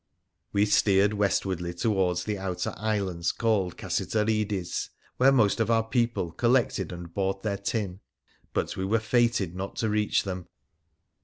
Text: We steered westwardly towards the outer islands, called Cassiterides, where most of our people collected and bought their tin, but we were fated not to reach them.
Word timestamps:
We 0.51 0.65
steered 0.65 1.13
westwardly 1.13 1.75
towards 1.75 2.23
the 2.23 2.39
outer 2.39 2.73
islands, 2.75 3.31
called 3.31 3.77
Cassiterides, 3.77 4.89
where 5.17 5.31
most 5.31 5.59
of 5.59 5.69
our 5.69 5.83
people 5.83 6.31
collected 6.31 6.91
and 6.91 7.13
bought 7.13 7.43
their 7.43 7.57
tin, 7.57 7.99
but 8.51 8.75
we 8.75 8.83
were 8.83 8.99
fated 8.99 9.53
not 9.55 9.75
to 9.75 9.89
reach 9.89 10.23
them. 10.23 10.47